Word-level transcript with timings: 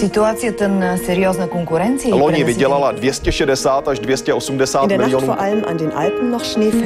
Ситуацията 0.00 0.68
на 0.68 0.96
сериозна 0.98 1.48
конкуренция. 1.48 2.14
Loni 2.14 2.44
vydělala 2.44 2.92
260 2.92 3.88
až 3.88 3.98
280 3.98 4.86
miljonů. 4.86 5.34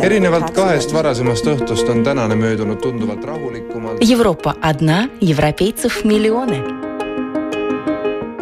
erinevalt 0.01 0.51
kahest 0.51 0.93
varasemast 0.93 1.47
õhtust 1.47 1.89
on 1.91 2.05
tänane 2.05 2.35
möödunud 2.35 2.81
tunduvalt 2.81 3.25
rahulikumalt. 3.25 3.99
Европа 4.13 4.55
одна, 4.63 5.09
европейцев 5.21 6.05
миллионы. 6.05 6.63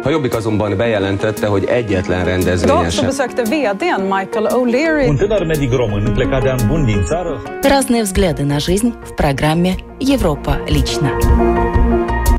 A 0.05 0.09
Jobbik 0.09 0.35
azonban 0.35 0.77
bejelentette, 0.77 1.47
hogy 1.47 1.63
egyetlen 1.65 2.25
rendezvényen 2.25 2.89
sem. 2.89 3.05
besökte 3.05 3.41
vdn 3.43 4.01
Michael 4.01 4.47
O'Leary 4.51 5.09
Un 5.09 5.17
tânăr 5.17 5.45
medic 5.45 5.71
român 5.73 6.13
plecat 6.13 6.41
de 6.43 6.49
an 6.49 6.59
bun 6.67 6.85
din 6.85 7.03
țară 7.05 7.41
Разные 7.63 8.01
взгляды 8.03 8.43
на 8.43 8.59
жизнь 8.59 8.93
в 9.03 9.13
программе 9.15 9.75
«Европа 9.99 10.59
лично». 10.67 11.09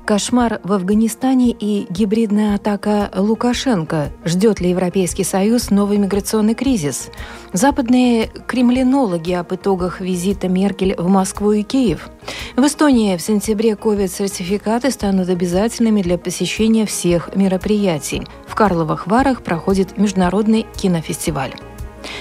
Кошмар 0.08 0.62
в 0.64 0.72
Афганистане 0.72 1.50
и 1.50 1.86
гибридная 1.90 2.54
атака 2.54 3.10
Лукашенко. 3.14 4.10
Ждет 4.24 4.58
ли 4.58 4.70
Европейский 4.70 5.22
Союз 5.22 5.68
новый 5.68 5.98
миграционный 5.98 6.54
кризис? 6.54 7.10
Западные 7.52 8.30
кремлинологи 8.46 9.32
об 9.32 9.52
итогах 9.52 10.00
визита 10.00 10.48
Меркель 10.48 10.94
в 10.96 11.08
Москву 11.08 11.52
и 11.52 11.62
Киев. 11.62 12.08
В 12.56 12.64
Эстонии 12.64 13.18
в 13.18 13.20
сентябре 13.20 13.76
ковид-сертификаты 13.76 14.90
станут 14.92 15.28
обязательными 15.28 16.00
для 16.00 16.16
посещения 16.16 16.86
всех 16.86 17.36
мероприятий. 17.36 18.22
В 18.46 18.54
Карловых 18.54 19.08
Варах 19.08 19.42
проходит 19.42 19.98
международный 19.98 20.64
кинофестиваль. 20.74 21.52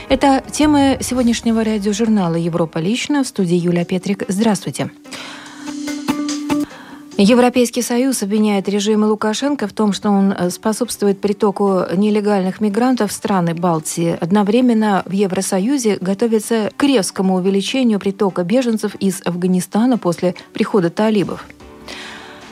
Это 0.10 0.44
темы 0.52 0.98
сегодняшнего 1.00 1.64
радиожурнала 1.64 2.36
«Европа 2.36 2.80
лично» 2.80 3.24
в 3.24 3.28
студии 3.28 3.56
Юлия 3.56 3.86
Петрик. 3.86 4.26
Здравствуйте. 4.28 4.92
Европейский 7.20 7.82
Союз 7.82 8.22
обвиняет 8.22 8.70
режим 8.70 9.04
Лукашенко 9.04 9.68
в 9.68 9.74
том, 9.74 9.92
что 9.92 10.12
он 10.12 10.32
э, 10.34 10.52
способствует 10.52 11.20
притоку 11.20 11.82
нелегальных 11.96 12.62
мигрантов 12.62 13.10
в 13.10 13.14
страны 13.14 13.56
Балтии. 13.56 14.16
Одновременно 14.22 15.02
в 15.08 15.12
Евросоюзе 15.12 15.98
готовится 16.00 16.70
к 16.78 16.84
резкому 16.84 17.38
увеличению 17.38 18.00
притока 18.00 18.44
беженцев 18.44 18.94
из 19.00 19.24
Афганистана 19.26 19.98
после 19.98 20.36
прихода 20.54 20.92
талибов. 20.92 21.44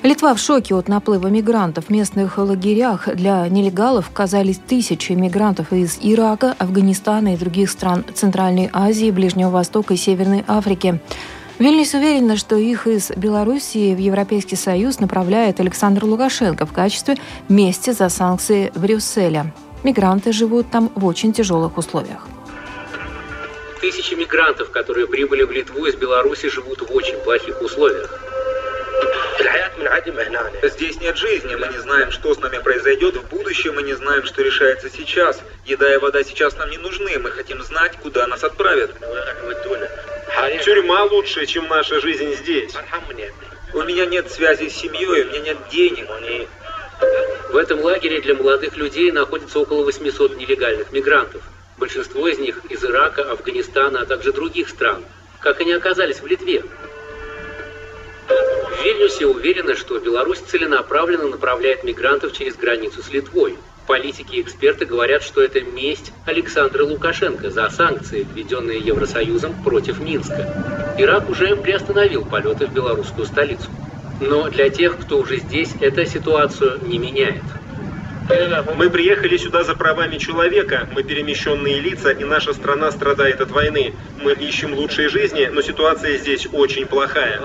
Литва 0.02 0.34
в 0.34 0.40
шоке 0.40 0.73
от 0.73 0.88
наплыва 0.88 1.28
мигрантов. 1.28 1.86
В 1.86 1.90
местных 1.92 2.40
лагерях 2.40 3.08
для 3.16 3.47
нелегалов 3.47 4.09
оказались 4.09 4.58
тысячи 4.58 5.12
мигрантов 5.12 5.73
из 5.73 6.00
Ирака, 6.02 6.56
Афганистана 6.58 7.36
и 7.36 7.38
других 7.38 7.70
стран 7.70 8.03
Центральной 8.16 8.72
Азии, 8.73 9.12
Ближнего 9.12 9.52
Востока 9.52 9.94
и 9.94 9.97
Северной 9.97 10.44
Африки. 10.47 11.00
Вильнюс 11.58 11.94
уверена, 11.94 12.36
что 12.36 12.58
их 12.58 12.86
из 12.86 13.11
Белоруссии 13.11 13.95
в 13.95 13.98
Европейский 13.98 14.58
Союз 14.58 15.00
направляет 15.00 15.62
Александр 15.62 16.03
Лукашенко 16.03 16.66
в 16.66 16.73
качестве 16.73 17.16
мести 17.47 17.92
за 17.92 18.09
санкции 18.09 18.73
Брюсселя. 18.75 19.53
Мигранты 19.84 20.34
живут 20.34 20.70
там 20.70 20.92
в 20.95 21.06
очень 21.06 21.31
тяжелых 21.31 21.78
условиях. 21.78 22.28
Тысячи 23.80 24.16
мигрантов, 24.16 24.70
которые 24.72 25.08
прибыли 25.08 25.44
в 25.44 25.52
Литву 25.52 25.86
из 25.86 25.95
Беларуси, 25.95 26.50
живут 26.50 26.81
в 26.81 26.94
очень 26.94 27.17
плохих 27.20 27.62
условиях. 27.62 28.25
Здесь 30.64 31.00
нет 31.00 31.17
жизни, 31.17 31.55
мы 31.55 31.67
не 31.67 31.78
знаем, 31.78 32.11
что 32.11 32.33
с 32.33 32.39
нами 32.39 32.58
произойдет 32.59 33.17
в 33.17 33.28
будущем, 33.28 33.75
мы 33.75 33.83
не 33.83 33.94
знаем, 33.94 34.25
что 34.25 34.41
решается 34.41 34.89
сейчас. 34.89 35.41
Еда 35.66 35.94
и 35.94 35.97
вода 35.97 36.23
сейчас 36.23 36.55
нам 36.58 36.69
не 36.69 36.78
нужны, 36.78 37.17
мы 37.19 37.31
хотим 37.31 37.61
знать, 37.63 37.97
куда 38.02 38.28
нас 38.28 38.44
отправят. 38.44 38.91
Тюрьма 40.63 41.03
лучше, 41.03 41.45
чем 41.45 41.67
наша 41.67 42.00
жизнь 42.02 42.33
здесь. 42.36 42.73
У 43.73 43.81
меня 43.83 44.06
нет 44.06 44.31
связи 44.31 44.69
с 44.69 44.75
семьей, 44.75 45.23
у 45.23 45.28
меня 45.28 45.39
нет 45.39 45.58
денег. 45.72 46.08
В 47.50 47.58
этом 47.58 47.81
лагере 47.81 48.22
для 48.22 48.36
молодых 48.36 48.78
людей 48.78 49.11
находится 49.11 49.59
около 49.59 49.83
800 49.83 50.38
нелегальных 50.38 50.91
мигрантов. 50.91 51.41
Большинство 51.78 52.28
из 52.28 52.40
них 52.40 52.62
из 52.69 52.84
Ирака, 52.85 53.24
Афганистана, 53.31 54.01
а 54.01 54.06
также 54.06 54.31
других 54.31 54.69
стран. 54.69 55.03
Как 55.41 55.59
они 55.59 55.74
оказались 55.74 56.22
в 56.22 56.25
Литве? 56.25 56.63
Вильнюсе 58.85 59.25
уверены, 59.25 59.75
что 59.75 59.97
Беларусь 59.97 60.41
целенаправленно 60.41 61.28
направляет 61.28 61.84
мигрантов 61.84 62.34
через 62.34 62.56
границу 62.56 63.01
с 63.01 63.09
Литвой. 63.09 63.57
Политики 63.88 64.35
и 64.35 64.41
эксперты 64.41 64.85
говорят, 64.85 65.23
что 65.23 65.41
это 65.41 65.59
месть 65.62 66.13
Александра 66.28 66.84
Лукашенко 66.84 67.50
за 67.50 67.68
санкции, 67.69 68.24
введенные 68.24 68.79
Евросоюзом 68.79 69.56
против 69.56 70.00
Минска. 70.00 70.45
Ирак 70.97 71.31
уже 71.31 71.56
приостановил 71.56 72.25
полеты 72.25 72.68
в 72.68 72.74
белорусскую 72.74 73.25
столицу. 73.25 73.69
Но 74.19 74.50
для 74.51 74.69
тех, 74.69 75.00
кто 75.00 75.18
уже 75.18 75.38
здесь, 75.38 75.75
эта 75.79 76.06
ситуацию 76.06 76.79
не 76.85 77.00
меняет. 77.00 77.41
Мы 78.75 78.90
приехали 78.90 79.38
сюда 79.38 79.63
за 79.63 79.75
правами 79.75 80.18
человека, 80.18 80.88
мы 80.91 81.03
перемещенные 81.03 81.80
лица, 81.80 82.12
и 82.12 82.24
наша 82.24 82.53
страна 82.53 82.91
страдает 82.91 83.40
от 83.41 83.52
войны. 83.52 83.94
Мы 84.22 84.34
ищем 84.34 84.74
лучшей 84.74 85.09
жизни, 85.09 85.46
но 85.52 85.62
ситуация 85.62 86.18
здесь 86.18 86.47
очень 86.52 86.88
плохая. 86.88 87.40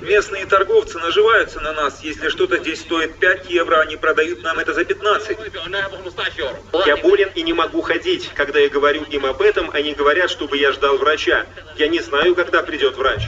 Местные 0.00 0.46
торговцы 0.46 0.98
наживаются 0.98 1.60
на 1.60 1.72
нас. 1.72 2.00
Если 2.02 2.28
что-то 2.28 2.58
здесь 2.58 2.80
стоит 2.80 3.16
5 3.18 3.50
евро, 3.50 3.80
они 3.80 3.96
продают 3.96 4.42
нам 4.42 4.58
это 4.58 4.72
за 4.72 4.84
15. 4.84 5.36
Я 6.86 6.96
болен 6.96 7.30
и 7.34 7.42
не 7.42 7.52
могу 7.52 7.82
ходить. 7.82 8.30
Когда 8.34 8.60
я 8.60 8.68
говорю 8.68 9.02
им 9.02 9.26
об 9.26 9.42
этом, 9.42 9.70
они 9.72 9.92
говорят, 9.92 10.30
чтобы 10.30 10.56
я 10.56 10.72
ждал 10.72 10.96
врача. 10.98 11.46
Я 11.76 11.88
не 11.88 12.00
знаю, 12.00 12.34
когда 12.34 12.62
придет 12.62 12.96
врач. 12.96 13.22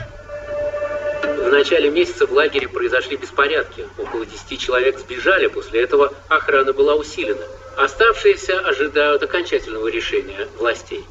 В 1.37 1.51
начале 1.51 1.91
месяца 1.91 2.27
в 2.27 2.33
лагере 2.33 2.69
произошли 2.69 3.17
беспорядки. 3.17 3.87
Около 3.99 4.25
10 4.25 4.59
человек 4.59 4.99
сбежали, 4.99 5.47
после 5.47 5.83
этого 5.83 6.13
охрана 6.29 6.73
была 6.73 6.95
усилена. 6.95 7.43
Оставшиеся 7.77 8.59
ожидают 8.61 9.23
окончательного 9.23 9.89
решения 9.89 10.49
властей. 10.59 11.05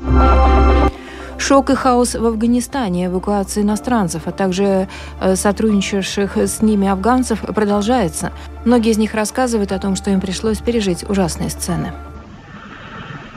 Шок 1.37 1.69
и 1.69 1.75
хаос 1.75 2.15
в 2.15 2.25
Афганистане, 2.25 3.05
эвакуация 3.05 3.63
иностранцев, 3.63 4.23
а 4.25 4.31
также 4.31 4.89
э, 5.21 5.35
сотрудничавших 5.35 6.35
с 6.35 6.61
ними 6.61 6.87
афганцев 6.87 7.41
продолжается. 7.41 8.33
Многие 8.65 8.91
из 8.91 8.97
них 8.97 9.13
рассказывают 9.13 9.71
о 9.71 9.79
том, 9.79 9.95
что 9.95 10.09
им 10.09 10.19
пришлось 10.19 10.57
пережить 10.57 11.07
ужасные 11.07 11.49
сцены. 11.49 11.93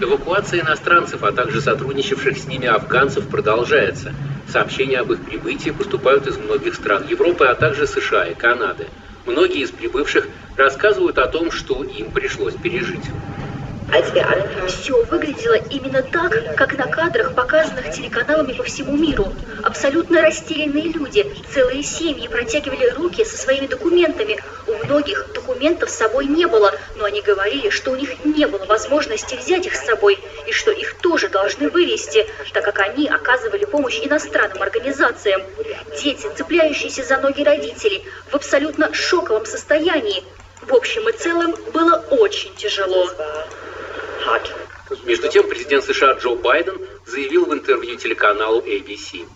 Эвакуация 0.01 0.61
иностранцев, 0.63 1.23
а 1.23 1.33
также 1.33 1.61
сотрудничавших 1.61 2.35
с 2.37 2.49
ними 2.49 2.67
афганцев 2.67 3.29
продолжается. 3.29 4.13
Сообщения 4.47 4.99
об 4.99 5.13
их 5.13 5.25
прибытии 5.27 5.71
поступают 5.71 6.27
из 6.27 6.39
многих 6.39 6.75
стран 6.75 7.07
Европы, 7.07 7.45
а 7.45 7.55
также 7.55 7.87
США 7.87 8.25
и 8.25 8.35
Канады. 8.35 8.89
Многие 9.27 9.61
из 9.61 9.71
прибывших 9.71 10.27
рассказывают 10.57 11.19
о 11.19 11.27
том, 11.27 11.51
что 11.51 11.85
им 11.85 12.13
пришлось 12.13 12.57
пережить. 12.57 13.11
Все 14.69 15.05
выглядело 15.05 15.55
именно 15.55 16.03
так, 16.03 16.55
как 16.55 16.79
на 16.79 16.87
кадрах, 16.87 17.35
показанных 17.35 17.91
телеканалами 17.91 18.53
по 18.53 18.63
всему 18.63 18.97
миру. 18.97 19.33
Абсолютно 19.65 20.23
растерянные 20.23 20.85
люди, 20.93 21.27
целые 21.53 21.83
семьи 21.83 22.29
протягивали 22.29 22.89
руки 22.91 23.25
со 23.25 23.37
своими 23.37 23.67
документами. 23.67 24.39
У 24.67 24.85
многих 24.85 25.27
документов 25.35 25.91
с 25.91 25.97
собой 25.97 26.27
не 26.27 26.47
было, 26.47 26.73
но 26.97 27.05
они 27.05 27.21
говорили, 27.21 27.71
что 27.71 27.91
у 27.91 27.97
них 27.97 28.25
не 28.25 28.47
было 28.47 28.65
возможности 28.65 29.35
взять 29.35 29.67
их 29.67 29.75
с 29.75 29.85
собой, 29.85 30.19
и 30.47 30.53
что 30.53 30.71
их 30.71 30.95
тоже 30.99 31.29
должны 31.29 31.69
вывести, 31.69 32.27
так 32.53 32.65
как 32.65 32.79
они 32.79 33.09
оказывали 33.09 33.65
помощь 33.65 34.01
иностранным 34.03 34.63
организациям. 34.63 35.43
Дети, 36.01 36.29
цепляющиеся 36.37 37.03
за 37.03 37.19
ноги 37.19 37.43
родителей, 37.43 38.05
в 38.31 38.37
абсолютно 38.37 38.95
шоковом 38.95 39.47
состоянии. 39.47 40.23
В 40.63 40.75
общем 40.75 41.09
и 41.09 41.13
целом 41.13 41.55
было 41.73 42.05
очень 42.11 42.55
тяжело. 42.55 43.11
Между 45.05 45.29
тем, 45.29 45.49
президент 45.49 45.85
США 45.85 46.15
Джо 46.15 46.35
Байден 46.35 46.79
заявил 47.07 47.47
в 47.47 47.53
интервью 47.53 47.97
телеканалу 47.97 48.61
ABC. 48.61 49.27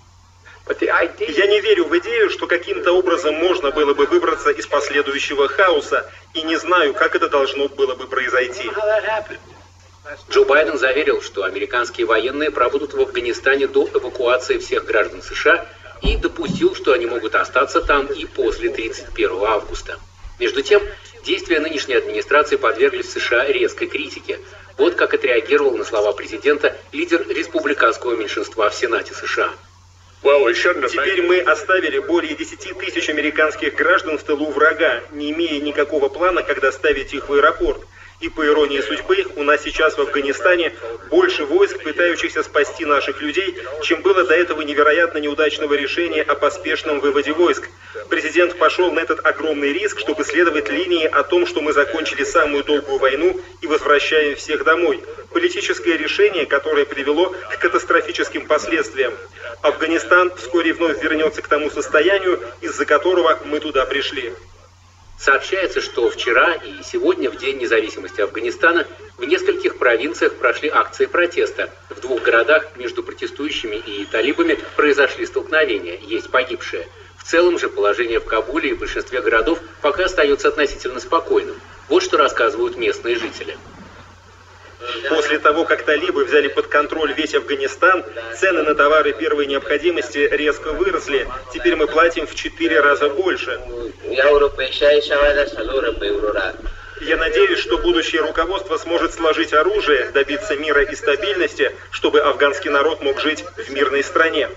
Я 0.80 1.46
не 1.46 1.60
верю 1.60 1.84
в 1.84 1.98
идею, 1.98 2.30
что 2.30 2.46
каким-то 2.46 2.92
образом 2.92 3.34
можно 3.34 3.70
было 3.70 3.92
бы 3.92 4.06
выбраться 4.06 4.50
из 4.50 4.66
последующего 4.66 5.46
хаоса, 5.48 6.10
и 6.32 6.42
не 6.42 6.56
знаю, 6.56 6.94
как 6.94 7.14
это 7.14 7.28
должно 7.28 7.68
было 7.68 7.94
бы 7.94 8.06
произойти. 8.06 8.70
Джо 10.30 10.44
Байден 10.44 10.78
заверил, 10.78 11.22
что 11.22 11.44
американские 11.44 12.06
военные 12.06 12.50
пробудут 12.50 12.94
в 12.94 13.00
Афганистане 13.00 13.66
до 13.66 13.88
эвакуации 13.88 14.58
всех 14.58 14.84
граждан 14.84 15.22
США 15.22 15.66
и 16.02 16.16
допустил, 16.16 16.74
что 16.74 16.92
они 16.92 17.06
могут 17.06 17.34
остаться 17.34 17.80
там 17.80 18.06
и 18.06 18.24
после 18.24 18.70
31 18.70 19.44
августа. 19.44 19.98
Между 20.38 20.62
тем, 20.62 20.82
действия 21.24 21.60
нынешней 21.60 21.94
администрации 21.94 22.56
подверглись 22.56 23.06
в 23.06 23.12
США 23.12 23.46
резкой 23.46 23.88
критике. 23.88 24.38
Вот 24.78 24.94
как 24.94 25.14
отреагировал 25.14 25.76
на 25.76 25.84
слова 25.84 26.12
президента 26.12 26.76
лидер 26.92 27.26
республиканского 27.28 28.14
меньшинства 28.14 28.70
в 28.70 28.74
Сенате 28.74 29.14
США. 29.14 29.50
Теперь 30.22 31.22
мы 31.22 31.40
оставили 31.40 31.98
более 31.98 32.34
10 32.34 32.78
тысяч 32.78 33.08
американских 33.10 33.74
граждан 33.74 34.16
в 34.16 34.22
тылу 34.22 34.50
врага, 34.50 35.02
не 35.12 35.32
имея 35.32 35.60
никакого 35.60 36.08
плана, 36.08 36.42
как 36.42 36.60
доставить 36.60 37.12
их 37.12 37.28
в 37.28 37.34
аэропорт. 37.34 37.82
И 38.20 38.28
по 38.28 38.46
иронии 38.46 38.80
судьбы, 38.80 39.26
у 39.36 39.42
нас 39.42 39.62
сейчас 39.62 39.98
в 39.98 40.00
Афганистане 40.00 40.72
больше 41.10 41.44
войск, 41.44 41.82
пытающихся 41.82 42.42
спасти 42.44 42.84
наших 42.84 43.20
людей, 43.20 43.56
чем 43.82 44.02
было 44.02 44.24
до 44.24 44.34
этого 44.34 44.62
невероятно 44.62 45.18
неудачного 45.18 45.74
решения 45.74 46.22
о 46.22 46.36
поспешном 46.36 47.00
выводе 47.00 47.32
войск. 47.32 47.68
Президент 48.08 48.56
пошел 48.56 48.92
на 48.92 49.00
этот 49.00 49.24
огромный 49.26 49.72
риск, 49.72 49.98
чтобы 49.98 50.24
следовать 50.24 50.70
линии 50.70 51.06
о 51.06 51.24
том, 51.24 51.44
что 51.44 51.60
мы 51.60 51.72
закончили 51.72 52.22
самую 52.22 52.62
долгую 52.62 52.98
войну 52.98 53.40
и 53.60 53.66
возвращаем 53.66 54.36
всех 54.36 54.64
домой. 54.64 55.02
Политическое 55.32 55.96
решение, 55.96 56.46
которое 56.46 56.84
привело 56.84 57.34
к 57.50 57.58
катастрофическим 57.58 58.46
последствиям. 58.46 59.12
Афганистан 59.62 60.32
вскоре 60.36 60.72
вновь 60.72 61.02
вернется 61.02 61.42
к 61.42 61.48
тому 61.48 61.68
состоянию, 61.68 62.40
из-за 62.60 62.86
которого 62.86 63.40
мы 63.44 63.58
туда 63.58 63.84
пришли. 63.86 64.32
Сообщается, 65.24 65.80
что 65.80 66.10
вчера 66.10 66.52
и 66.52 66.82
сегодня, 66.82 67.30
в 67.30 67.38
День 67.38 67.56
независимости 67.56 68.20
Афганистана, 68.20 68.86
в 69.16 69.24
нескольких 69.24 69.78
провинциях 69.78 70.34
прошли 70.34 70.68
акции 70.68 71.06
протеста. 71.06 71.70
В 71.88 71.98
двух 72.02 72.20
городах 72.20 72.76
между 72.76 73.02
протестующими 73.02 73.76
и 73.76 74.04
талибами 74.04 74.58
произошли 74.76 75.24
столкновения, 75.24 75.96
есть 75.96 76.30
погибшие. 76.30 76.86
В 77.16 77.24
целом 77.24 77.58
же 77.58 77.70
положение 77.70 78.20
в 78.20 78.26
Кабуле 78.26 78.72
и 78.72 78.74
большинстве 78.74 79.22
городов 79.22 79.58
пока 79.80 80.04
остается 80.04 80.48
относительно 80.48 81.00
спокойным. 81.00 81.56
Вот 81.88 82.02
что 82.02 82.18
рассказывают 82.18 82.76
местные 82.76 83.16
жители. 83.16 83.56
После 85.08 85.38
того, 85.38 85.64
как 85.64 85.82
талибы 85.84 86.24
взяли 86.24 86.48
под 86.48 86.66
контроль 86.66 87.12
весь 87.12 87.34
Афганистан, 87.34 88.04
цены 88.38 88.62
на 88.62 88.74
товары 88.74 89.12
первой 89.12 89.46
необходимости 89.46 90.28
резко 90.30 90.72
выросли. 90.72 91.28
Теперь 91.52 91.76
мы 91.76 91.86
платим 91.86 92.26
в 92.26 92.34
четыре 92.34 92.80
раза 92.80 93.08
больше. 93.08 93.60
Я 97.00 97.16
надеюсь, 97.16 97.58
что 97.58 97.78
будущее 97.78 98.22
руководство 98.22 98.76
сможет 98.78 99.14
сложить 99.14 99.52
оружие, 99.52 100.10
добиться 100.12 100.56
мира 100.56 100.82
и 100.82 100.94
стабильности, 100.94 101.72
чтобы 101.90 102.20
афганский 102.20 102.70
народ 102.70 103.02
мог 103.02 103.20
жить 103.20 103.44
в 103.56 103.70
мирной 103.70 104.02
стране. 104.02 104.48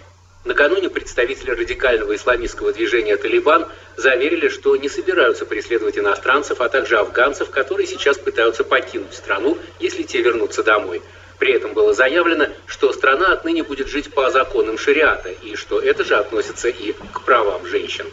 Накануне 0.45 0.89
представители 0.89 1.51
радикального 1.51 2.15
исламистского 2.15 2.71
движения 2.71 3.17
«Талибан» 3.17 3.67
заверили, 3.97 4.47
что 4.47 4.75
не 4.75 4.87
собираются 4.87 5.45
преследовать 5.45 5.97
иностранцев, 5.97 6.61
а 6.61 6.69
также 6.69 6.97
афганцев, 6.97 7.49
которые 7.49 7.87
сейчас 7.87 8.17
пытаются 8.17 8.63
покинуть 8.63 9.13
страну, 9.13 9.57
если 9.79 10.03
те 10.03 10.21
вернутся 10.21 10.63
домой. 10.63 11.01
При 11.39 11.53
этом 11.53 11.73
было 11.73 11.93
заявлено, 11.93 12.47
что 12.67 12.93
страна 12.93 13.33
отныне 13.33 13.63
будет 13.63 13.89
жить 13.89 14.13
по 14.13 14.29
законам 14.31 14.77
шариата, 14.77 15.29
и 15.29 15.55
что 15.55 15.79
это 15.79 16.03
же 16.03 16.15
относится 16.15 16.69
и 16.69 16.93
к 16.93 17.21
правам 17.25 17.65
женщин. 17.67 18.05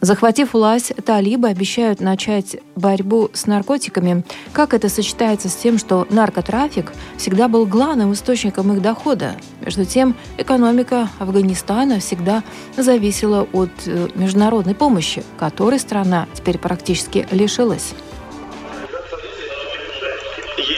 Захватив 0.00 0.52
власть, 0.52 0.92
талибы 1.04 1.48
обещают 1.48 2.00
начать 2.00 2.56
борьбу 2.74 3.30
с 3.32 3.46
наркотиками. 3.46 4.24
Как 4.52 4.74
это 4.74 4.88
сочетается 4.88 5.48
с 5.48 5.56
тем, 5.56 5.78
что 5.78 6.06
наркотрафик 6.10 6.92
всегда 7.16 7.48
был 7.48 7.66
главным 7.66 8.12
источником 8.12 8.72
их 8.72 8.82
дохода? 8.82 9.36
Между 9.62 9.84
тем, 9.86 10.14
экономика 10.36 11.08
Афганистана 11.18 11.98
всегда 12.00 12.44
зависела 12.76 13.48
от 13.52 13.70
э, 13.86 14.08
международной 14.14 14.74
помощи, 14.74 15.24
которой 15.38 15.78
страна 15.78 16.26
теперь 16.34 16.58
практически 16.58 17.26
лишилась. 17.30 17.94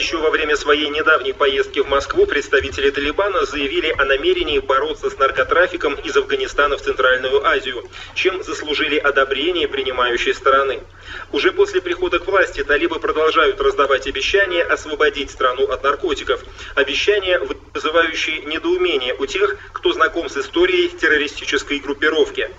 Еще 0.09 0.17
во 0.17 0.31
время 0.31 0.57
своей 0.57 0.89
недавней 0.89 1.33
поездки 1.33 1.81
в 1.81 1.87
Москву 1.87 2.25
представители 2.25 2.89
Талибана 2.89 3.45
заявили 3.45 3.93
о 3.95 4.05
намерении 4.05 4.57
бороться 4.57 5.11
с 5.11 5.19
наркотрафиком 5.19 5.93
из 5.93 6.17
Афганистана 6.17 6.77
в 6.77 6.81
Центральную 6.81 7.45
Азию, 7.45 7.87
чем 8.15 8.41
заслужили 8.41 8.97
одобрение 8.97 9.67
принимающей 9.67 10.33
стороны. 10.33 10.81
Уже 11.31 11.51
после 11.51 11.79
прихода 11.79 12.17
к 12.17 12.25
власти 12.25 12.63
талибы 12.63 12.99
продолжают 12.99 13.61
раздавать 13.61 14.07
обещания 14.07 14.63
освободить 14.63 15.29
страну 15.29 15.65
от 15.65 15.83
наркотиков. 15.83 16.43
Обещания, 16.73 17.39
вызывающие 17.75 18.39
недоумение 18.45 19.13
у 19.13 19.27
тех, 19.27 19.57
кто 19.73 19.93
знаком 19.93 20.27
с 20.27 20.37
историей 20.37 20.89
террористической 20.89 21.77
группировки. 21.77 22.49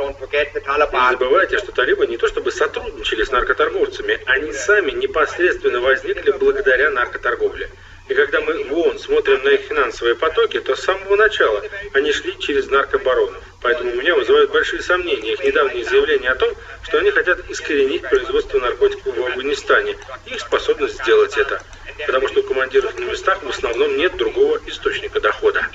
Не 0.00 1.18
забывайте, 1.18 1.58
что 1.58 1.72
талибы 1.72 2.06
не 2.06 2.16
то 2.16 2.26
чтобы 2.26 2.50
сотрудничали 2.50 3.24
с 3.24 3.30
наркоторговцами, 3.30 4.20
они 4.26 4.52
сами 4.52 4.92
непосредственно 4.92 5.80
возникли 5.80 6.30
благодаря 6.32 6.90
наркоторговле. 6.90 7.70
И 8.08 8.14
когда 8.14 8.40
мы 8.40 8.64
в 8.64 8.72
ООН 8.72 8.98
смотрим 8.98 9.44
на 9.44 9.50
их 9.50 9.60
финансовые 9.60 10.16
потоки, 10.16 10.58
то 10.58 10.74
с 10.74 10.82
самого 10.82 11.14
начала 11.14 11.62
они 11.92 12.10
шли 12.12 12.36
через 12.38 12.68
наркобаронов. 12.68 13.40
Поэтому 13.62 13.92
у 13.92 13.94
меня 13.94 14.16
вызывают 14.16 14.50
большие 14.50 14.82
сомнения 14.82 15.34
их 15.34 15.44
недавние 15.44 15.84
заявления 15.84 16.30
о 16.30 16.34
том, 16.34 16.50
что 16.82 16.98
они 16.98 17.10
хотят 17.10 17.38
искоренить 17.48 18.02
производство 18.02 18.58
наркотиков 18.58 19.16
в 19.16 19.26
Афганистане 19.26 19.96
и 20.26 20.34
их 20.34 20.40
способность 20.40 20.94
сделать 20.94 21.36
это. 21.36 21.62
Потому 22.06 22.26
что 22.28 22.40
у 22.40 22.42
командиров 22.42 22.98
на 22.98 23.04
местах 23.04 23.42
в 23.42 23.48
основном 23.48 23.96
нет 23.96 24.16
другого 24.16 24.58
источника 24.66 25.20
дохода. 25.20 25.68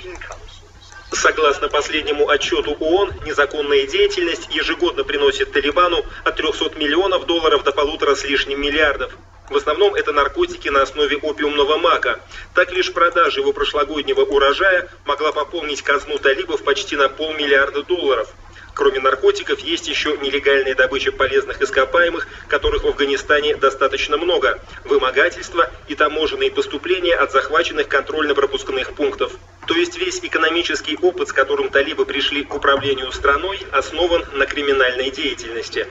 Согласно 1.16 1.70
последнему 1.70 2.28
отчету 2.28 2.76
ООН, 2.78 3.14
незаконная 3.26 3.88
деятельность 3.88 4.54
ежегодно 4.54 5.06
приносит 5.06 5.54
Талибану 5.54 6.06
от 6.26 6.36
300 6.36 6.78
миллионов 6.78 7.26
долларов 7.26 7.64
до 7.64 7.72
полутора 7.72 8.16
с 8.16 8.26
лишним 8.26 8.62
миллиардов. 8.62 9.14
В 9.50 9.56
основном 9.56 9.96
это 9.96 10.12
наркотики 10.12 10.68
на 10.68 10.82
основе 10.82 11.16
опиумного 11.16 11.78
мака. 11.78 12.20
Так 12.54 12.74
лишь 12.74 12.92
продажа 12.92 13.40
его 13.40 13.54
прошлогоднего 13.54 14.22
урожая 14.22 14.90
могла 15.06 15.32
пополнить 15.32 15.82
казну 15.82 16.18
талибов 16.18 16.64
почти 16.64 16.98
на 16.98 17.08
полмиллиарда 17.08 17.84
долларов. 17.84 18.28
Кроме 18.74 19.00
наркотиков, 19.00 19.60
есть 19.62 19.88
еще 19.88 20.18
нелегальная 20.18 20.76
добыча 20.76 21.14
полезных 21.14 21.62
ископаемых, 21.62 22.28
которых 22.50 22.84
в 22.84 22.88
Афганистане 22.88 23.56
достаточно 23.56 24.18
много, 24.18 24.60
вымогательство 24.84 25.72
и 25.88 25.96
таможенные 25.96 26.52
поступления 26.52 27.16
от 27.16 27.32
захваченных 27.32 27.88
контрольно-пропускных 27.88 28.94
пунктов. 28.96 29.32
То 29.68 29.76
есть 29.76 29.98
весь 29.98 30.20
экономический 30.20 30.98
опыт, 31.02 31.30
с 31.30 31.34
которым 31.34 31.70
талибы 31.70 32.06
пришли 32.06 32.44
к 32.44 32.54
управлению 32.54 33.12
страной, 33.12 33.60
основан 33.72 34.24
на 34.34 34.46
криминальной 34.46 35.10
деятельности. 35.10 35.88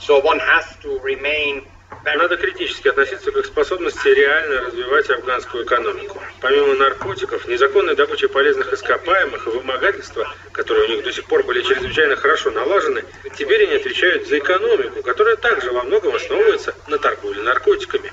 So 0.00 0.22
one 0.22 0.40
has 0.40 0.64
to 0.82 1.00
remain 1.02 1.64
надо 2.04 2.36
критически 2.36 2.88
относиться 2.88 3.30
к 3.30 3.36
их 3.36 3.46
способности 3.46 4.08
реально 4.08 4.62
развивать 4.62 5.10
афганскую 5.10 5.64
экономику. 5.64 6.20
Помимо 6.40 6.74
наркотиков, 6.74 7.46
незаконной 7.46 7.94
добычи 7.94 8.26
полезных 8.26 8.72
ископаемых 8.72 9.46
и 9.46 9.50
вымогательства, 9.50 10.26
которые 10.52 10.88
у 10.88 10.92
них 10.96 11.04
до 11.04 11.12
сих 11.12 11.24
пор 11.26 11.44
были 11.44 11.62
чрезвычайно 11.62 12.16
хорошо 12.16 12.50
налажены, 12.50 13.04
теперь 13.36 13.64
они 13.64 13.76
отвечают 13.76 14.26
за 14.26 14.38
экономику, 14.38 15.02
которая 15.02 15.36
также 15.36 15.72
во 15.72 15.82
многом 15.82 16.14
основывается 16.14 16.74
на 16.88 16.98
торговле 16.98 17.42
наркотиками. 17.42 18.12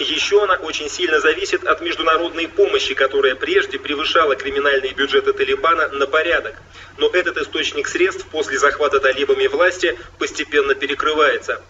Еще 0.00 0.42
она 0.42 0.54
очень 0.54 0.88
сильно 0.88 1.20
зависит 1.20 1.62
от 1.64 1.82
международной 1.82 2.48
помощи, 2.48 2.94
которая 2.94 3.34
прежде 3.34 3.78
превышала 3.78 4.34
криминальные 4.34 4.94
бюджеты 4.94 5.34
Талибана 5.34 5.88
на 5.88 6.06
порядок. 6.06 6.54
Но 6.96 7.08
этот 7.08 7.36
источник 7.36 7.86
средств 7.86 8.26
после 8.30 8.58
захвата 8.58 8.98
талибами 8.98 9.46
власти 9.46 9.98
постепенно 10.18 10.74
перекрывается. 10.74 11.60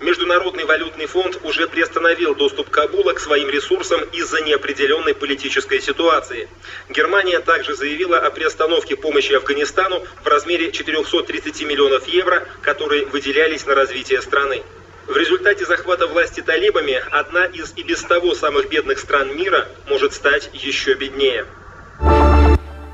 Международный 0.00 0.66
валютный 0.66 1.06
фонд 1.06 1.40
уже 1.44 1.66
приостановил 1.66 2.34
доступ 2.34 2.68
Кабула 2.68 3.14
к 3.14 3.20
своим 3.20 3.48
ресурсам 3.48 4.02
из-за 4.12 4.42
неопределенной 4.42 5.14
политической 5.14 5.80
ситуации. 5.80 6.46
Германия 6.90 7.40
также 7.40 7.74
заявила 7.74 8.18
о 8.18 8.30
приостановке 8.30 8.96
помощи 8.96 9.32
Афганистану 9.32 10.04
в 10.22 10.26
размере 10.26 10.72
430 10.72 11.62
миллионов 11.62 12.06
евро, 12.06 12.46
которые 12.60 13.06
выделялись 13.06 13.64
на 13.64 13.74
развитие 13.74 14.20
страны. 14.20 14.62
В 15.08 15.16
результате 15.16 15.64
захвата 15.64 16.06
власти 16.06 16.42
талибами 16.42 17.02
одна 17.10 17.46
из 17.46 17.72
и 17.76 17.82
без 17.82 18.02
того 18.02 18.34
самых 18.34 18.68
бедных 18.68 18.98
стран 18.98 19.34
мира 19.34 19.66
может 19.86 20.12
стать 20.12 20.50
еще 20.52 20.94
беднее. 20.94 21.46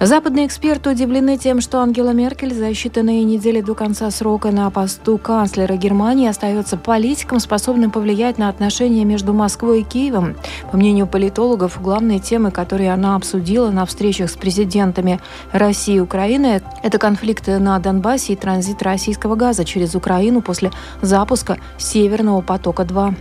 Западные 0.05 0.47
эксперты 0.47 0.91
удивлены 0.91 1.39
тем, 1.39 1.63
что 1.63 1.81
Ангела 1.81 2.11
Меркель 2.11 2.53
за 2.53 2.69
считанные 2.73 3.25
недели 3.25 3.63
до 3.63 3.75
конца 3.75 4.11
срока 4.11 4.51
на 4.51 4.69
посту 4.69 5.17
канцлера 5.17 5.77
Германии 5.77 6.29
остается 6.29 6.77
политиком, 6.77 7.41
способным 7.41 7.91
повлиять 7.91 8.37
на 8.37 8.51
отношения 8.51 9.07
между 9.07 9.33
Москвой 9.33 9.81
и 9.81 9.83
Киевом. 9.83 10.37
По 10.71 10.77
мнению 10.77 11.07
политологов, 11.07 11.81
главные 11.81 12.19
темы, 12.19 12.51
которые 12.51 12.93
она 12.93 13.17
обсудила 13.17 13.71
на 13.71 13.87
встречах 13.87 14.29
с 14.29 14.35
президентами 14.35 15.21
России 15.53 15.95
и 15.95 16.01
Украины, 16.01 16.61
это 16.83 16.99
конфликты 16.99 17.59
на 17.59 17.79
Донбассе 17.79 18.35
и 18.35 18.37
транзит 18.37 18.83
российского 18.83 19.37
газа 19.37 19.65
через 19.65 19.95
Украину 19.95 20.43
после 20.43 20.71
запуска 21.01 21.57
«Северного 21.79 22.43
потока-2». 22.43 23.15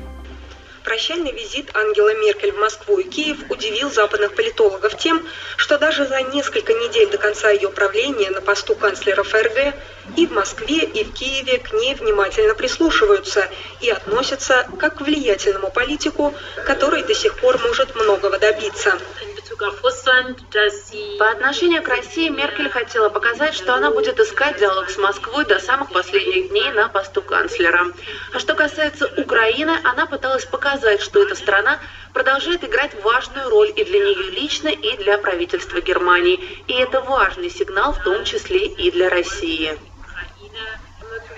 Прощальный 0.84 1.32
визит 1.32 1.70
Ангела 1.76 2.14
Меркель 2.14 2.52
в 2.52 2.58
Москву 2.58 2.98
и 2.98 3.04
Киев 3.04 3.38
удивил 3.50 3.90
западных 3.90 4.36
политологов 4.36 4.98
тем, 4.98 5.26
что 5.56 5.78
даже 5.78 6.06
за 6.06 6.22
несколько 6.22 6.74
недель 6.74 7.10
до 7.10 7.18
конца 7.18 7.52
ее 7.52 7.70
правления 7.70 8.30
на 8.32 8.42
посту 8.42 8.76
канцлера 8.76 9.24
ФРГ 9.24 9.76
и 10.18 10.28
в 10.28 10.32
Москве, 10.32 10.84
и 10.84 11.06
в 11.06 11.14
Киеве 11.14 11.60
к 11.60 11.72
ней 11.72 11.96
внимательно 11.96 12.54
прислушиваются 12.54 13.48
и 13.80 13.90
относятся 13.90 14.68
как 14.78 14.98
к 14.98 15.02
влиятельному 15.02 15.72
политику, 15.72 16.34
который 16.66 17.04
до 17.04 17.16
сих 17.16 17.38
пор 17.38 17.58
может 17.60 17.96
многого 17.96 18.38
добиться. 18.38 18.98
По 21.20 21.30
отношению 21.30 21.84
к 21.84 21.88
России 21.88 22.30
Меркель 22.30 22.70
хотела 22.70 23.10
показать, 23.10 23.54
что 23.54 23.74
она 23.74 23.92
будет 23.92 24.20
искать 24.20 24.58
диалог 24.58 24.90
с 24.90 24.98
Москвой 24.98 25.46
до 25.46 25.60
самых 25.60 25.92
последних 25.92 26.50
дней 26.50 26.72
на 26.72 26.88
посту 26.88 27.22
канцлера. 27.22 27.88
А 28.34 28.40
что 28.40 28.56
касается 28.56 29.12
Украины, 29.18 29.78
она 29.84 30.06
пыталась 30.06 30.46
показать, 30.46 31.02
что 31.02 31.24
эта 31.24 31.36
страна 31.36 31.80
продолжает 32.14 32.64
играть 32.64 32.92
важную 33.04 33.50
роль 33.50 33.72
и 33.76 33.84
для 33.84 34.00
нее 34.00 34.32
лично, 34.32 34.70
и 34.70 34.98
для 34.98 35.18
правительства 35.18 35.82
Германии. 35.82 36.40
И 36.68 36.74
это 36.74 37.02
важный 37.02 37.50
сигнал, 37.50 37.94
в 37.94 38.04
том 38.04 38.24
числе 38.24 38.68
и 38.68 38.92
для 38.92 39.10
России. 39.10 39.78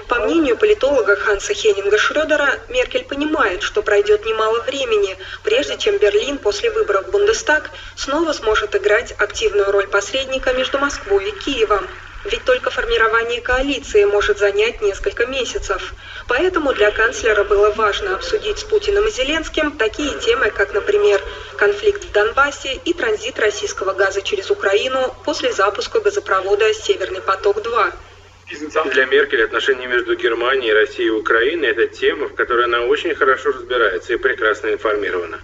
По 0.07 0.19
мнению 0.19 0.55
политолога 0.55 1.15
Ханса 1.15 1.55
Хеннинга 1.55 1.97
Шрёдера, 1.97 2.59
Меркель 2.69 3.05
понимает, 3.05 3.63
что 3.63 3.81
пройдет 3.81 4.23
немало 4.23 4.61
времени, 4.61 5.17
прежде 5.43 5.77
чем 5.77 5.97
Берлин 5.97 6.37
после 6.37 6.69
выборов 6.69 7.07
в 7.07 7.11
Бундестаг 7.11 7.71
снова 7.95 8.31
сможет 8.33 8.75
играть 8.75 9.15
активную 9.17 9.71
роль 9.71 9.87
посредника 9.87 10.53
между 10.53 10.77
Москвой 10.77 11.29
и 11.29 11.31
Киевом. 11.31 11.87
Ведь 12.25 12.43
только 12.43 12.69
формирование 12.69 13.41
коалиции 13.41 14.03
может 14.03 14.37
занять 14.37 14.81
несколько 14.81 15.25
месяцев. 15.25 15.93
Поэтому 16.27 16.73
для 16.73 16.91
канцлера 16.91 17.43
было 17.43 17.71
важно 17.71 18.15
обсудить 18.15 18.59
с 18.59 18.63
Путиным 18.63 19.07
и 19.07 19.11
Зеленским 19.11 19.71
такие 19.71 20.19
темы, 20.19 20.51
как, 20.51 20.73
например, 20.73 21.21
конфликт 21.57 22.03
в 22.03 22.11
Донбассе 22.11 22.73
и 22.73 22.93
транзит 22.93 23.39
российского 23.39 23.93
газа 23.93 24.21
через 24.21 24.51
Украину 24.51 25.15
после 25.23 25.51
запуска 25.51 25.99
газопровода 25.99 26.71
«Северный 26.73 27.21
поток-2». 27.21 27.93
Для 28.47 29.05
Меркель 29.05 29.43
отношения 29.43 29.87
между 29.87 30.15
Германией, 30.15 30.71
Россией 30.71 31.07
и 31.07 31.11
Украиной– 31.11 31.69
это 31.69 31.87
тема, 31.87 32.27
в 32.27 32.35
которой 32.35 32.65
она 32.65 32.81
очень 32.81 33.15
хорошо 33.15 33.51
разбирается 33.51 34.13
и 34.13 34.17
прекрасно 34.17 34.67
информирована. 34.67 35.39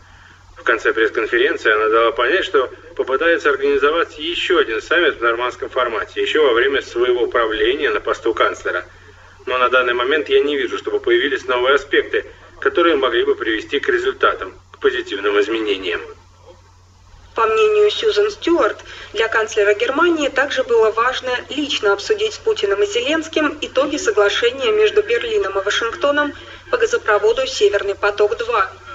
В 0.56 0.64
конце 0.64 0.94
пресс-конференции 0.94 1.72
она 1.72 1.90
дала 1.90 2.12
понять, 2.12 2.46
что 2.46 2.72
попытается 2.96 3.50
организовать 3.50 4.20
еще 4.20 4.60
один 4.60 4.80
саммит 4.84 5.18
в 5.18 5.22
нормандском 5.22 5.70
формате, 5.70 6.22
еще 6.22 6.42
во 6.42 6.54
время 6.54 6.84
своего 6.84 7.26
правления 7.26 7.90
на 7.90 8.00
посту 8.00 8.36
канцлера. 8.36 8.86
Но 9.48 9.58
на 9.58 9.70
данный 9.70 9.96
момент 9.96 10.30
я 10.30 10.40
не 10.42 10.56
вижу, 10.56 10.78
чтобы 10.78 11.00
появились 11.00 11.48
новые 11.48 11.76
аспекты, 11.76 12.26
которые 12.60 12.96
могли 12.98 13.26
бы 13.26 13.34
привести 13.34 13.80
к 13.80 13.90
результатам, 13.90 14.54
к 14.72 14.78
позитивным 14.78 15.40
изменениям. 15.40 16.02
По 17.36 17.46
мнению 17.46 17.90
Сьюзен 17.90 18.30
Стюарт, 18.30 18.84
для 19.14 19.30
канцлера 19.30 19.74
Германии 19.74 20.28
также 20.28 20.64
было 20.64 20.92
важно 20.92 21.32
лично 21.50 21.94
обсудить 21.94 22.34
с 22.34 22.38
Путиным 22.38 22.84
и 22.84 22.86
Зеленским 22.86 23.58
итоги 23.62 23.96
соглашения 23.96 24.72
между 24.72 25.02
Берлином 25.02 25.58
и 25.58 25.64
Вашингтоном 25.64 26.34
по 26.70 26.78
газопроводу 26.78 27.48
«Северный 27.48 27.96
поток-2». 27.96 28.91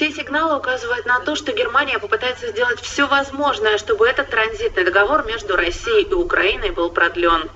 Все 0.00 0.12
сигналы 0.12 0.56
указывают 0.56 1.04
на 1.04 1.20
то, 1.20 1.36
что 1.36 1.52
Германия 1.52 1.98
попытается 1.98 2.46
сделать 2.48 2.80
все 2.80 3.06
возможное, 3.06 3.76
чтобы 3.76 4.08
этот 4.08 4.30
транзитный 4.30 4.84
договор 4.84 5.26
между 5.26 5.56
Россией 5.56 6.04
и 6.04 6.14
Украиной 6.14 6.70
был 6.70 6.90
продлен. 6.90 7.50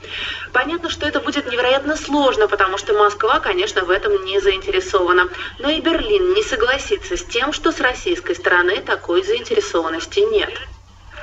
Понятно, 0.52 0.90
что 0.90 1.06
это 1.06 1.20
будет 1.20 1.50
невероятно 1.50 1.96
сложно, 1.96 2.48
потому 2.48 2.76
что 2.76 2.92
Москва, 2.92 3.40
конечно, 3.40 3.84
в 3.84 3.90
этом 3.90 4.24
не 4.24 4.40
заинтересована. 4.40 5.28
Но 5.58 5.70
и 5.70 5.80
Берлин 5.80 6.34
не 6.34 6.42
согласится 6.42 7.16
с 7.16 7.24
тем, 7.24 7.52
что 7.52 7.72
с 7.72 7.80
российской 7.80 8.34
стороны 8.34 8.82
такой 8.82 9.22
заинтересованности 9.22 10.20
нет. 10.20 10.52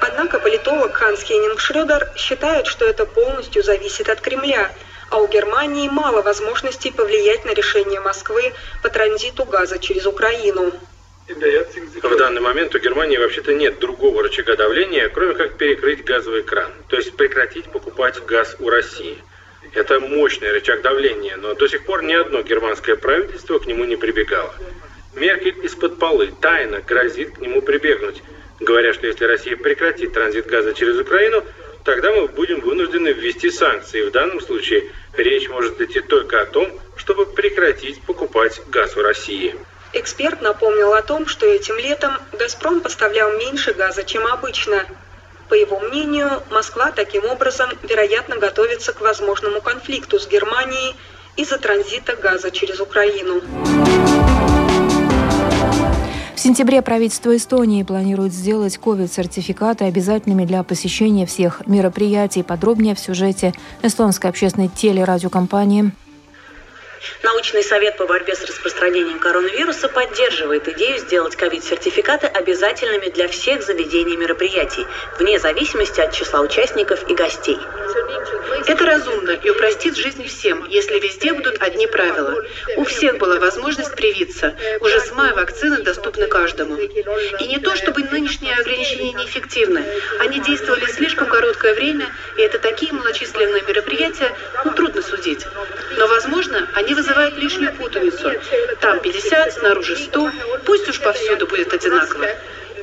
Однако 0.02 0.40
политолог 0.40 0.94
Ханс 0.94 1.22
Хеннинг 1.22 1.60
Шрёдер 1.60 2.12
считает, 2.16 2.66
что 2.66 2.86
это 2.86 3.06
полностью 3.06 3.62
зависит 3.64 4.10
от 4.10 4.22
Кремля– 4.22 4.72
а 5.12 5.18
у 5.18 5.28
Германии 5.28 5.90
мало 5.90 6.22
возможностей 6.22 6.90
повлиять 6.90 7.44
на 7.44 7.54
решение 7.54 8.00
Москвы 8.00 8.54
по 8.82 8.90
транзиту 8.90 9.44
газа 9.44 9.78
через 9.78 10.06
Украину. 10.06 10.72
В 11.28 12.18
данный 12.18 12.42
момент 12.42 12.74
у 12.74 12.80
Германии 12.80 13.18
вообще-то 13.18 13.54
нет 13.54 13.80
другого 13.80 14.24
рычага 14.24 14.56
давления, 14.56 15.10
кроме 15.10 15.34
как 15.34 15.58
перекрыть 15.58 16.06
газовый 16.06 16.44
кран, 16.44 16.72
то 16.88 16.96
есть 16.96 17.16
прекратить 17.16 17.66
покупать 17.66 18.24
газ 18.26 18.56
у 18.60 18.70
России. 18.70 19.18
Это 19.74 20.00
мощный 20.00 20.52
рычаг 20.52 20.82
давления, 20.82 21.36
но 21.38 21.54
до 21.56 21.68
сих 21.68 21.86
пор 21.86 22.04
ни 22.04 22.14
одно 22.14 22.42
германское 22.42 22.96
правительство 22.96 23.60
к 23.60 23.68
нему 23.68 23.84
не 23.84 23.98
прибегало. 23.98 24.54
Меркель 25.14 25.66
из-под 25.66 26.00
полы 26.00 26.34
тайно 26.42 26.80
грозит 26.80 27.36
к 27.36 27.40
нему 27.40 27.62
прибегнуть, 27.62 28.24
говоря, 28.62 28.94
что 28.94 29.08
если 29.08 29.26
Россия 29.26 29.58
прекратит 29.58 30.14
транзит 30.14 30.48
газа 30.48 30.74
через 30.74 30.98
Украину, 30.98 31.44
тогда 31.84 32.12
мы 32.12 32.28
будем 32.28 32.62
вынуждены 32.62 33.10
ввести 33.10 33.50
санкции. 33.50 34.04
В 34.04 34.12
данном 34.12 34.42
случае 34.42 34.92
речь 35.14 35.50
может 35.50 35.80
идти 35.82 36.02
только 36.02 36.42
о 36.42 36.46
том, 36.46 36.72
чтобы 36.96 37.26
прекратить 37.26 38.02
покупать 38.04 38.62
газ 38.68 38.96
в 38.96 39.02
России. 39.02 39.56
Эксперт 39.94 40.42
напомнил 40.42 40.94
о 40.94 41.02
том, 41.02 41.28
что 41.28 41.46
этим 41.46 41.78
летом 41.78 42.18
«Газпром» 42.32 42.80
поставлял 42.80 43.38
меньше 43.38 43.74
газа, 43.74 44.04
чем 44.04 44.26
обычно. 44.26 44.86
По 45.50 45.54
его 45.54 45.80
мнению, 45.82 46.42
Москва 46.50 46.92
таким 46.92 47.26
образом, 47.26 47.70
вероятно, 47.84 48.38
готовится 48.38 48.94
к 48.94 49.02
возможному 49.02 49.60
конфликту 49.62 50.18
с 50.18 50.28
Германией 50.28 50.96
из-за 51.36 51.58
транзита 51.58 52.16
газа 52.16 52.52
через 52.52 52.80
Украину. 52.80 53.42
Сентябре 56.44 56.82
правительство 56.82 57.36
Эстонии 57.36 57.84
планирует 57.84 58.34
сделать 58.34 58.80
COVID-сертификаты 58.84 59.86
обязательными 59.86 60.44
для 60.44 60.64
посещения 60.64 61.28
всех 61.28 61.62
мероприятий. 61.68 62.42
Подробнее 62.42 62.96
в 62.96 63.00
сюжете 63.00 63.54
эстонской 63.84 64.32
общественной 64.32 64.68
телерадиокомпании 64.68 65.92
Научный 67.24 67.64
совет 67.64 67.98
по 67.98 68.06
борьбе 68.06 68.36
с 68.36 68.44
распространением 68.44 69.20
коронавируса 69.20 69.90
поддерживает 69.90 70.68
идею 70.68 71.00
сделать 71.00 71.36
ковид-сертификаты 71.36 72.28
обязательными 72.28 73.08
для 73.08 73.28
всех 73.28 73.64
заведений 73.64 74.18
мероприятий, 74.18 74.86
вне 75.20 75.40
зависимости 75.40 76.00
от 76.02 76.14
числа 76.14 76.42
участников 76.42 77.10
и 77.10 77.16
гостей. 77.16 77.58
Это 78.68 78.86
разумно 78.86 79.32
и 79.32 79.50
упростит 79.50 79.98
жизнь 79.98 80.26
всем, 80.28 80.68
если 80.70 81.00
везде 81.00 81.34
будут 81.34 81.62
одни 81.62 81.88
правила. 81.88 82.36
У 82.78 82.84
всех 82.84 83.18
была 83.18 83.40
возможность 83.40 83.96
привиться. 83.96 84.56
Уже 84.82 85.00
с 85.00 85.12
мая 85.12 85.34
вакцины 85.34 85.82
доступны 85.82 86.28
каждому. 86.28 86.76
И 86.78 87.48
не 87.48 87.60
то, 87.60 87.76
чтобы 87.76 88.04
нынешние 88.04 88.56
ограничения 88.56 89.14
неэффективны. 89.14 89.84
Они 90.20 90.40
действовали 90.40 90.86
слишком 90.86 91.28
короткое 91.28 91.74
время, 91.74 92.08
и 92.38 92.42
это 92.42 92.60
такие 92.60 92.94
малочисленные 92.94 93.64
мероприятия, 93.64 94.32
ну, 94.64 94.72
трудно 94.74 95.02
судить. 95.02 95.46
Но, 95.98 96.08
возможно, 96.24 96.68
они 96.74 96.94
вызывают 96.94 97.36
лишнюю 97.38 97.74
путаницу. 97.74 98.32
Там 98.80 99.00
50, 99.00 99.54
снаружи 99.54 99.96
100. 99.96 100.32
Пусть 100.66 100.90
уж 100.90 101.00
повсюду 101.00 101.48
будет 101.48 101.74
одинаково. 101.74 102.28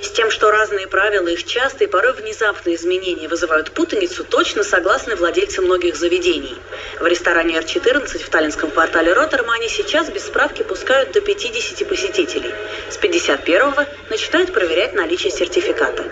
С 0.03 0.11
тем, 0.11 0.31
что 0.31 0.51
разные 0.51 0.87
правила, 0.87 1.27
их 1.29 1.45
частые, 1.45 1.89
порой 1.89 2.13
внезапные 2.13 2.77
изменения 2.77 3.27
вызывают 3.27 3.73
путаницу, 3.73 4.25
точно 4.25 4.63
согласны 4.63 5.17
владельцы 5.17 5.61
многих 5.61 5.97
заведений. 5.97 6.57
В 7.01 7.07
ресторане 7.07 7.59
R14 7.59 8.19
в 8.19 8.29
таллинском 8.29 8.71
квартале 8.71 9.13
Роттермане 9.13 9.69
сейчас 9.69 10.09
без 10.09 10.27
справки 10.27 10.63
пускают 10.63 11.13
до 11.13 11.21
50 11.21 11.89
посетителей. 11.89 12.55
С 12.91 12.97
51-го 12.97 13.85
начинают 14.11 14.53
проверять 14.53 14.95
наличие 14.95 15.33
сертификата. 15.33 16.05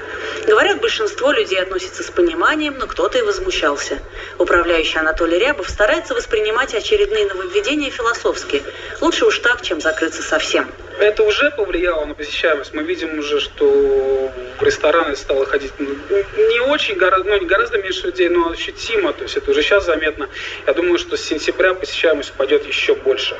Говорят, 0.46 0.80
большинство 0.80 1.30
людей 1.30 1.60
относится 1.60 2.02
с 2.02 2.10
пониманием, 2.10 2.76
но 2.78 2.86
кто-то 2.86 3.18
и 3.18 3.22
возмущался. 3.22 3.98
Управляющий 4.38 4.98
Анатолий 4.98 5.38
Рябов 5.38 5.68
старается 5.68 6.14
воспринимать 6.14 6.74
очередные 6.74 7.26
нововведения 7.26 7.90
философски. 7.90 8.62
Лучше 9.00 9.26
уж 9.26 9.38
так, 9.38 9.62
чем 9.62 9.80
закрыться 9.80 10.22
совсем. 10.22 10.70
Это 10.98 11.24
уже 11.24 11.50
повлияло 11.50 12.06
на 12.06 12.14
посещаемость. 12.14 12.72
Мы 12.72 12.82
видим 12.82 13.18
уже, 13.18 13.38
что 13.40 13.75
в 13.76 14.62
рестораны 14.62 15.16
стало 15.16 15.46
ходить 15.46 15.72
не 15.78 16.60
очень, 16.60 16.96
гораздо, 16.96 17.30
ну, 17.30 17.46
гораздо 17.46 17.78
меньше 17.78 18.06
людей, 18.06 18.28
но 18.28 18.50
ощутимо. 18.50 19.12
То 19.12 19.22
есть 19.24 19.36
это 19.36 19.50
уже 19.50 19.62
сейчас 19.62 19.84
заметно. 19.84 20.28
Я 20.66 20.72
думаю, 20.72 20.98
что 20.98 21.16
с 21.16 21.22
сентября 21.22 21.74
посещаемость 21.74 22.30
упадет 22.30 22.66
еще 22.66 22.94
больше. 22.94 23.36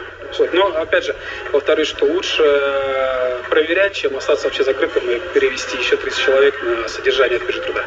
Но, 0.53 0.67
опять 0.77 1.05
же, 1.05 1.17
повторюсь, 1.53 1.89
что 1.89 2.05
лучше 2.05 2.43
э, 2.43 3.43
проверять, 3.49 3.95
чем 3.95 4.17
остаться 4.17 4.47
вообще 4.47 4.65
закрытым 4.65 5.09
и 5.11 5.21
перевести 5.33 5.79
еще 5.79 5.97
30 5.97 6.25
человек 6.25 6.63
на 6.63 6.89
содержание 6.89 7.39
от 7.39 7.45
биржи 7.45 7.61
труда. 7.61 7.85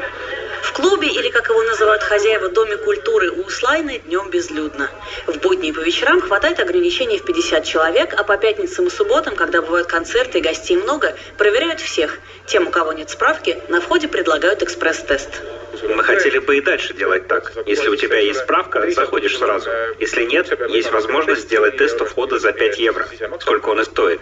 Клубе, 0.79 1.09
или 1.09 1.29
как 1.29 1.49
его 1.49 1.61
называют 1.63 2.03
хозяева 2.03 2.47
Доме 2.47 2.77
культуры 2.77 3.31
у 3.31 3.41
Услайны, 3.41 4.01
днем 4.05 4.29
безлюдно. 4.29 4.89
В 5.27 5.37
будни 5.39 5.69
и 5.69 5.73
по 5.73 5.81
вечерам 5.81 6.21
хватает 6.21 6.61
ограничений 6.61 7.17
в 7.17 7.25
50 7.25 7.65
человек, 7.65 8.13
а 8.17 8.23
по 8.23 8.37
пятницам 8.37 8.87
и 8.87 8.89
субботам, 8.89 9.35
когда 9.35 9.61
бывают 9.61 9.87
концерты 9.87 10.37
и 10.37 10.41
гостей 10.41 10.77
много, 10.77 11.17
проверяют 11.37 11.81
всех. 11.81 12.19
Тем, 12.45 12.67
у 12.67 12.71
кого 12.71 12.93
нет 12.93 13.09
справки, 13.09 13.61
на 13.67 13.81
входе 13.81 14.07
предлагают 14.07 14.63
экспресс-тест. 14.63 15.41
Мы 15.83 16.03
хотели 16.03 16.39
бы 16.39 16.57
и 16.57 16.61
дальше 16.61 16.93
делать 16.93 17.27
так. 17.27 17.51
Если 17.65 17.89
у 17.89 17.95
тебя 17.95 18.19
есть 18.19 18.41
справка, 18.41 18.89
заходишь 18.91 19.37
сразу. 19.37 19.69
Если 19.99 20.23
нет, 20.25 20.47
есть 20.69 20.91
возможность 20.91 21.41
сделать 21.41 21.77
тест 21.77 22.01
у 22.01 22.05
входа 22.05 22.39
за 22.39 22.51
5 22.51 22.79
евро. 22.79 23.07
Сколько 23.39 23.69
он 23.69 23.81
и 23.81 23.83
стоит. 23.83 24.21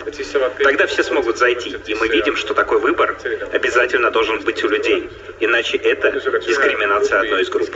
Тогда 0.63 0.87
все 0.87 1.03
смогут 1.03 1.37
зайти, 1.37 1.75
и 1.85 1.95
мы 1.95 2.07
видим, 2.07 2.35
что 2.35 2.53
такой 2.53 2.79
выбор 2.79 3.17
обязательно 3.51 4.11
должен 4.11 4.39
быть 4.41 4.63
у 4.63 4.67
людей. 4.67 5.09
Иначе 5.39 5.77
это 5.77 6.11
дискриминация 6.11 7.21
одной 7.21 7.43
из 7.43 7.49
групп. 7.49 7.69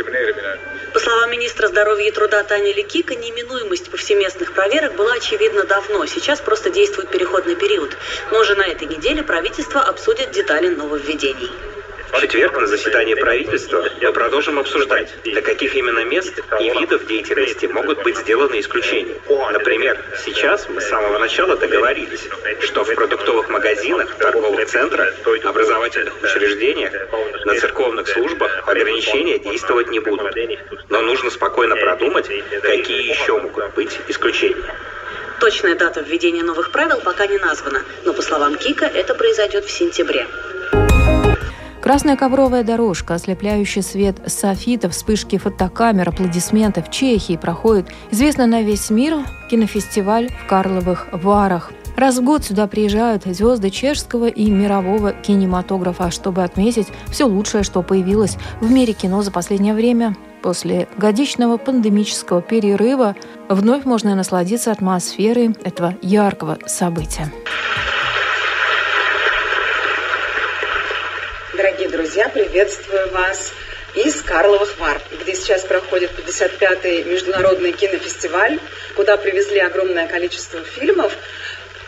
По 0.94 1.00
словам 1.00 1.32
министра 1.32 1.68
здоровья 1.68 2.08
и 2.08 2.12
труда 2.12 2.44
Тани 2.44 2.74
Ликика, 2.74 3.16
неминуемость 3.16 3.90
повсеместных 3.90 4.54
проверок 4.54 4.96
была 4.96 5.14
очевидна 5.14 5.64
давно. 5.64 6.06
Сейчас 6.06 6.40
просто 6.40 6.70
действует 6.70 7.10
переходный 7.10 7.56
период. 7.56 7.98
Но 8.32 8.40
уже 8.40 8.56
на 8.56 8.68
этой 8.68 8.88
неделе 8.88 9.24
правительство 9.24 9.82
обсудит 9.82 10.32
детали 10.32 10.68
нововведений. 10.68 11.50
В 12.12 12.20
четверг 12.22 12.60
на 12.60 12.68
заседании 12.68 13.14
правительства 13.14 13.86
мы 14.02 14.12
продолжим 14.12 14.60
обсуждать, 14.60 15.10
для 15.24 15.42
каких 15.42 15.76
именно 15.76 16.04
мест 16.04 16.34
и 16.60 16.70
видов 16.70 17.08
деятельности 17.08 17.66
могут 17.68 18.04
быть 18.04 18.18
сделаны 18.18 18.60
исключения. 18.60 19.16
Например, 19.52 19.98
сейчас 20.24 20.68
мы 20.68 20.82
с 20.82 20.90
самого 20.90 21.18
начала 21.20 21.56
договорились, 21.56 22.28
что 22.62 22.84
в 22.84 22.94
продуктовых 22.94 23.50
магазинах, 23.50 24.14
торговых 24.16 24.68
центрах, 24.68 25.14
образовательных 25.44 26.22
учреждениях, 26.22 26.94
на 27.46 27.56
церковных 27.56 28.08
службах 28.08 28.68
ограничения 28.68 29.40
действовать 29.40 29.90
не 29.90 30.00
будут. 30.00 30.36
Но 30.90 31.02
нужно 31.02 31.30
спокойно 31.30 31.76
продумать, 31.76 32.30
какие 32.62 33.10
еще 33.10 33.38
могут 33.38 33.74
быть 33.74 33.98
исключения. 34.10 34.76
Точная 35.40 35.76
дата 35.76 36.02
введения 36.02 36.44
новых 36.44 36.72
правил 36.72 37.02
пока 37.04 37.26
не 37.26 37.40
названа, 37.40 37.84
но, 38.06 38.14
по 38.14 38.22
словам 38.22 38.58
Кика, 38.58 38.86
это 38.86 39.16
произойдет 39.16 39.66
в 39.66 39.72
сентябре. 39.72 40.28
Красная 41.92 42.16
ковровая 42.16 42.64
дорожка, 42.64 43.16
ослепляющий 43.16 43.82
свет 43.82 44.16
софита, 44.26 44.88
вспышки 44.88 45.38
фотокамер, 45.38 46.08
аплодисменты 46.08 46.82
в 46.82 46.90
Чехии 46.90 47.36
проходит 47.36 47.90
известно 48.12 48.48
на 48.48 48.62
весь 48.62 48.90
мир 48.90 49.26
кинофестиваль 49.50 50.30
в 50.30 50.48
Карловых 50.48 51.10
Варах. 51.12 51.74
Раз 51.98 52.20
в 52.20 52.24
год 52.24 52.46
сюда 52.46 52.68
приезжают 52.68 53.26
звезды 53.26 53.70
чешского 53.72 54.30
и 54.30 54.50
мирового 54.50 55.12
кинематографа, 55.12 56.12
чтобы 56.12 56.46
отметить 56.46 56.88
все 57.10 57.26
лучшее, 57.26 57.64
что 57.64 57.82
появилось 57.82 58.38
в 58.62 58.72
мире 58.72 58.94
кино 58.94 59.22
за 59.22 59.32
последнее 59.32 59.74
время. 59.74 60.16
После 60.42 60.88
годичного 60.96 61.58
пандемического 61.58 62.42
перерыва 62.42 63.18
вновь 63.50 63.84
можно 63.84 64.16
насладиться 64.16 64.72
атмосферой 64.72 65.58
этого 65.66 65.96
яркого 66.02 66.58
события. 66.68 67.30
Друзья, 71.92 72.30
приветствую 72.30 73.10
вас 73.12 73.52
из 73.96 74.22
Карловых 74.22 74.78
Вар, 74.80 75.02
где 75.20 75.36
сейчас 75.36 75.64
проходит 75.64 76.12
55-й 76.12 77.04
международный 77.04 77.74
кинофестиваль, 77.74 78.60
куда 78.96 79.18
привезли 79.18 79.60
огромное 79.60 80.08
количество 80.08 80.64
фильмов, 80.64 81.12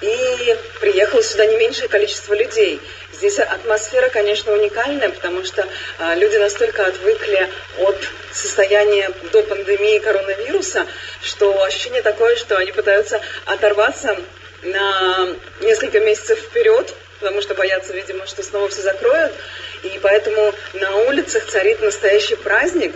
и 0.02 0.58
приехало 0.82 1.24
сюда 1.24 1.46
не 1.46 1.56
меньшее 1.56 1.88
количество 1.88 2.34
людей. 2.34 2.82
Здесь 3.14 3.40
атмосфера, 3.40 4.10
конечно, 4.10 4.52
уникальная, 4.52 5.08
потому 5.08 5.46
что 5.46 5.66
а, 6.00 6.16
люди 6.16 6.36
настолько 6.36 6.86
отвыкли 6.86 7.48
от 7.80 7.98
состояния 8.34 9.10
до 9.32 9.42
пандемии 9.44 10.00
коронавируса, 10.00 10.86
что 11.22 11.64
ощущение 11.64 12.02
такое, 12.02 12.36
что 12.36 12.58
они 12.58 12.74
пытаются 12.74 13.22
оторваться 13.46 14.18
на 14.64 15.30
несколько 15.62 16.02
месяцев 16.02 16.40
вперед 16.40 16.94
потому 17.24 17.42
что 17.42 17.56
боятся, 17.56 17.94
видимо, 17.94 18.28
что 18.28 18.44
снова 18.44 18.68
все 18.68 18.82
закроют. 18.82 19.32
И 19.84 19.98
поэтому 20.02 20.54
на 20.74 20.98
улицах 21.08 21.46
царит 21.46 21.82
настоящий 21.82 22.36
праздник. 22.36 22.94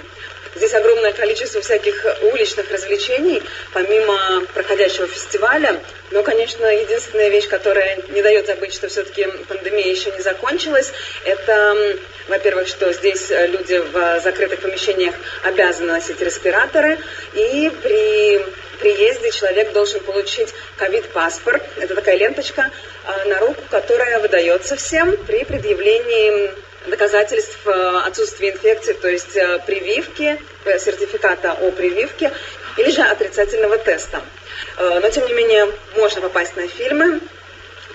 Здесь 0.53 0.73
огромное 0.73 1.13
количество 1.13 1.61
всяких 1.61 2.05
уличных 2.23 2.69
развлечений, 2.71 3.41
помимо 3.73 4.43
проходящего 4.53 5.07
фестиваля. 5.07 5.79
Но, 6.11 6.23
конечно, 6.23 6.65
единственная 6.65 7.29
вещь, 7.29 7.47
которая 7.47 7.99
не 8.09 8.21
дает 8.21 8.47
забыть, 8.47 8.73
что 8.73 8.89
все-таки 8.89 9.27
пандемия 9.47 9.89
еще 9.89 10.11
не 10.11 10.21
закончилась, 10.21 10.91
это, 11.23 11.97
во-первых, 12.27 12.67
что 12.67 12.91
здесь 12.91 13.29
люди 13.29 13.77
в 13.77 14.19
закрытых 14.21 14.59
помещениях 14.59 15.15
обязаны 15.43 15.93
носить 15.93 16.19
респираторы, 16.21 16.97
и 17.33 17.71
при 17.81 18.41
приезде 18.79 19.31
человек 19.31 19.73
должен 19.73 19.99
получить 20.01 20.53
ковид-паспорт. 20.77 21.63
Это 21.77 21.95
такая 21.95 22.15
ленточка 22.15 22.71
а, 23.05 23.25
на 23.25 23.39
руку, 23.39 23.61
которая 23.69 24.19
выдается 24.19 24.75
всем 24.75 25.17
при 25.25 25.43
предъявлении 25.43 26.51
доказательств 26.89 27.65
э, 27.65 28.01
отсутствия 28.05 28.51
инфекции, 28.51 28.93
то 28.93 29.07
есть 29.09 29.35
э, 29.35 29.59
прививки, 29.65 30.41
э, 30.65 30.79
сертификата 30.79 31.51
о 31.51 31.71
прививке 31.71 32.31
или 32.77 32.91
же 32.91 33.01
отрицательного 33.01 33.77
теста. 33.77 34.21
Но, 34.79 35.09
тем 35.09 35.25
не 35.25 35.33
менее, 35.33 35.71
можно 35.95 36.21
попасть 36.21 36.55
на 36.55 36.67
фильмы, 36.67 37.19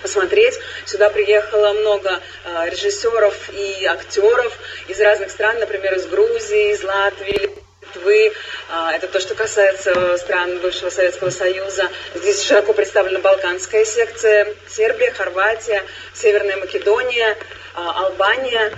посмотреть. 0.01 0.59
Сюда 0.85 1.11
приехало 1.11 1.73
много 1.75 2.21
режиссеров 2.67 3.51
и 3.53 3.85
актеров 3.85 4.57
из 4.89 5.01
разных 5.01 5.31
стран, 5.31 5.61
например, 5.61 5.95
из 5.95 6.07
Грузии, 6.07 6.73
из 6.73 6.83
Латвии, 6.83 7.62
Литвы. 7.95 8.33
А, 8.71 8.93
это 8.95 9.09
то, 9.09 9.21
что 9.21 9.35
касается 9.35 10.17
стран 10.19 10.59
бывшего 10.59 10.91
Советского 10.91 11.31
Союза. 11.31 11.89
Здесь 12.15 12.43
широко 12.43 12.73
представлена 12.73 13.21
балканская 13.21 13.85
секция, 13.85 14.49
Сербия, 14.69 15.11
Хорватия, 15.11 15.83
Северная 16.15 16.57
Македония, 16.57 17.37
а, 17.75 18.07
Албания. 18.07 18.73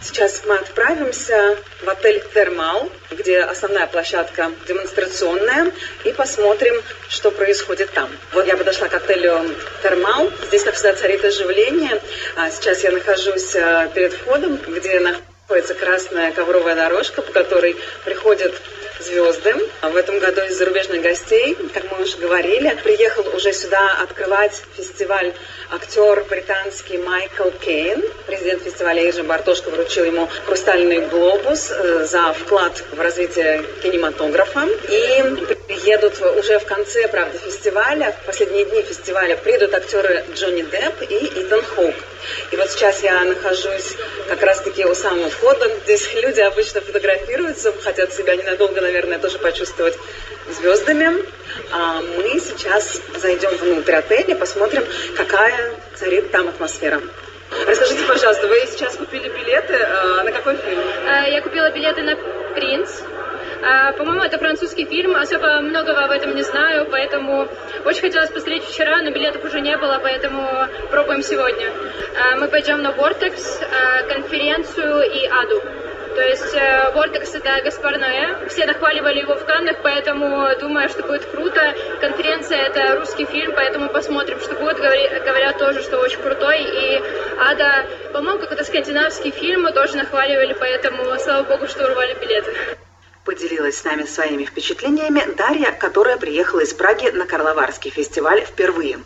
Сейчас 0.00 0.42
мы 0.46 0.56
отправимся 0.56 1.56
в 1.82 1.88
отель 1.88 2.24
«Термал», 2.34 2.90
где 3.12 3.40
основная 3.40 3.86
площадка 3.86 4.50
демонстрационная, 4.66 5.72
и 6.04 6.12
посмотрим, 6.12 6.82
что 7.08 7.30
происходит 7.30 7.92
там. 7.92 8.10
Вот 8.32 8.46
я 8.46 8.56
подошла 8.56 8.88
к 8.88 8.94
отелю 8.94 9.44
«Термал». 9.82 10.28
Здесь, 10.48 10.64
как 10.64 10.74
всегда, 10.74 10.94
царит 10.94 11.24
оживление. 11.24 12.00
А, 12.36 12.50
сейчас 12.50 12.82
я 12.82 12.90
нахожусь 12.90 13.52
перед 13.94 14.12
входом, 14.12 14.56
где 14.56 14.98
находится 14.98 15.31
находится 15.52 15.74
красная 15.74 16.32
ковровая 16.32 16.74
дорожка, 16.74 17.20
по 17.20 17.30
которой 17.30 17.76
приходят 18.06 18.54
звезды. 19.00 19.54
В 19.82 19.96
этом 19.96 20.18
году 20.18 20.40
из 20.40 20.56
зарубежных 20.56 21.02
гостей, 21.02 21.54
как 21.74 21.90
мы 21.90 22.04
уже 22.04 22.16
говорили, 22.16 22.74
приехал 22.82 23.26
уже 23.36 23.52
сюда 23.52 23.98
открывать 24.02 24.62
фестиваль 24.74 25.34
актер 25.70 26.24
британский 26.30 26.96
Майкл 26.96 27.50
Кейн. 27.62 28.02
Президент 28.26 28.62
фестиваля 28.62 29.06
Иржи 29.06 29.22
Бартошко 29.24 29.68
вручил 29.68 30.06
ему 30.06 30.26
«Хрустальный 30.46 31.00
глобус» 31.00 31.70
э, 31.70 32.06
за 32.06 32.32
вклад 32.32 32.82
в 32.90 32.98
развитие 32.98 33.62
кинематографа. 33.82 34.66
И 34.88 35.58
приедут 35.82 36.20
уже 36.38 36.58
в 36.58 36.64
конце, 36.64 37.08
правда, 37.08 37.36
фестиваля, 37.38 38.12
в 38.12 38.26
последние 38.26 38.64
дни 38.64 38.82
фестиваля, 38.82 39.36
придут 39.36 39.74
актеры 39.74 40.24
Джонни 40.34 40.62
Депп 40.62 41.02
и 41.08 41.40
Итан 41.40 41.62
Хоук. 41.62 41.94
И 42.50 42.56
вот 42.56 42.70
сейчас 42.70 43.02
я 43.02 43.24
нахожусь 43.24 43.96
как 44.28 44.42
раз-таки 44.42 44.84
у 44.84 44.94
самого 44.94 45.28
входа. 45.28 45.68
Здесь 45.84 46.08
люди 46.14 46.40
обычно 46.40 46.80
фотографируются, 46.80 47.72
хотят 47.82 48.12
себя 48.12 48.36
ненадолго, 48.36 48.80
наверное, 48.80 49.18
тоже 49.18 49.38
почувствовать 49.38 49.98
звездами. 50.50 51.24
А 51.72 52.00
мы 52.00 52.40
сейчас 52.40 53.00
зайдем 53.20 53.56
внутрь 53.56 53.94
отеля, 53.94 54.36
посмотрим, 54.36 54.84
какая 55.16 55.72
царит 55.96 56.30
там 56.30 56.48
атмосфера. 56.48 57.00
Расскажите, 57.66 58.04
пожалуйста, 58.06 58.46
вы 58.46 58.60
сейчас 58.66 58.94
купили 58.96 59.28
билеты 59.28 59.74
а, 59.74 60.22
на 60.22 60.32
какой 60.32 60.56
фильм? 60.56 60.80
А, 61.06 61.28
я 61.28 61.42
купила 61.42 61.70
билеты 61.70 62.02
на 62.02 62.16
«Принц», 62.54 62.88
по-моему, 63.96 64.22
это 64.22 64.38
французский 64.38 64.86
фильм, 64.86 65.14
особо 65.14 65.60
многого 65.60 66.04
об 66.04 66.10
этом 66.10 66.34
не 66.34 66.42
знаю, 66.42 66.88
поэтому 66.90 67.48
очень 67.84 68.00
хотелось 68.00 68.30
посмотреть 68.30 68.64
вчера, 68.64 69.00
но 69.02 69.10
билетов 69.10 69.44
уже 69.44 69.60
не 69.60 69.76
было, 69.76 70.00
поэтому 70.02 70.48
пробуем 70.90 71.22
сегодня. 71.22 71.70
А, 72.18 72.36
мы 72.36 72.48
пойдем 72.48 72.82
на 72.82 72.90
Vortex, 72.90 73.62
а, 73.62 74.02
конференцию 74.12 75.02
и 75.10 75.26
Аду. 75.26 75.62
То 76.14 76.20
есть 76.20 76.54
э, 76.54 76.92
Vortex 76.94 77.34
это 77.34 77.62
Гаспар 77.64 77.98
Ноэ. 77.98 78.46
Все 78.48 78.66
нахваливали 78.66 79.20
его 79.20 79.34
в 79.34 79.46
Каннах, 79.46 79.78
поэтому 79.82 80.46
думаю, 80.60 80.90
что 80.90 81.02
будет 81.04 81.24
круто. 81.24 81.74
Конференция 82.00 82.66
это 82.66 82.96
русский 82.96 83.24
фильм, 83.24 83.52
поэтому 83.54 83.88
посмотрим, 83.88 84.38
что 84.40 84.54
будет. 84.56 84.76
Говорят 84.76 85.56
тоже, 85.58 85.82
что 85.82 85.98
очень 86.00 86.20
крутой. 86.20 86.64
И 86.64 87.02
Ада, 87.38 87.86
по-моему, 88.12 88.40
какой-то 88.40 88.64
скандинавский 88.64 89.30
фильм 89.30 89.62
мы 89.62 89.72
тоже 89.72 89.96
нахваливали, 89.96 90.54
поэтому 90.58 91.18
слава 91.18 91.44
богу, 91.44 91.66
что 91.66 91.86
урвали 91.86 92.14
билеты. 92.20 92.52
Поделилась 93.24 93.78
с 93.78 93.84
нами 93.84 94.04
своими 94.04 94.44
впечатлениями 94.44 95.22
Дарья, 95.36 95.70
которая 95.70 96.16
приехала 96.16 96.60
из 96.60 96.74
Праги 96.74 97.08
на 97.10 97.24
Карловарский 97.24 97.92
фестиваль 97.92 98.44
впервые. 98.44 98.98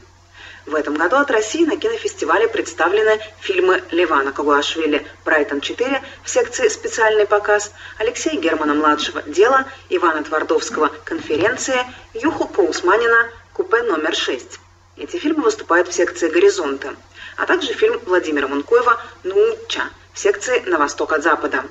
В 0.64 0.74
этом 0.74 0.94
году 0.94 1.16
от 1.16 1.30
России 1.30 1.66
на 1.66 1.76
кинофестивале 1.76 2.48
представлены 2.48 3.20
фильмы 3.40 3.82
Ливана 3.90 4.32
Кагуашвили 4.32 5.06
«Брайтон-4» 5.24 6.00
в 6.24 6.30
секции 6.30 6.68
«Специальный 6.68 7.26
показ», 7.26 7.72
Алексея 7.98 8.40
Германа-младшего 8.40 9.22
«Дело», 9.26 9.66
Ивана 9.90 10.24
Твардовского 10.24 10.90
«Конференция», 11.04 11.86
Юху 12.14 12.48
Паусманина 12.48 13.30
«Купе 13.52 13.82
номер 13.82 14.12
6». 14.12 14.58
Эти 14.96 15.18
фильмы 15.18 15.42
выступают 15.44 15.88
в 15.88 15.92
секции 15.92 16.30
«Горизонты», 16.30 16.96
а 17.36 17.44
также 17.44 17.74
фильм 17.74 18.00
Владимира 18.06 18.48
Мункоева 18.48 18.98
«Нуча» 19.24 19.90
в 20.14 20.18
секции 20.18 20.60
«На 20.66 20.78
восток 20.78 21.12
от 21.12 21.22
запада». 21.22 21.64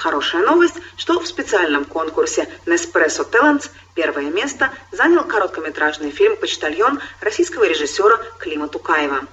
Хорошая 0.00 0.42
новость, 0.46 0.76
что 0.96 1.20
в 1.20 1.26
специальном 1.26 1.84
конкурсе 1.84 2.48
Nespresso 2.64 3.30
Talents 3.30 3.68
первое 3.94 4.30
место 4.30 4.70
занял 4.92 5.24
короткометражный 5.24 6.10
фильм 6.10 6.36
«Почтальон» 6.36 7.00
российского 7.20 7.64
режиссера 7.64 8.16
Клима 8.38 8.68
Тукаева. 8.68 9.26